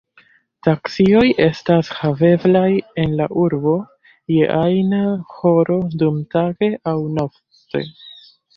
[0.67, 2.65] Taksioj estas haveblaj
[3.03, 3.75] en la urbo
[4.37, 5.03] je ajna
[5.37, 7.87] horo dumtage aŭ nokte.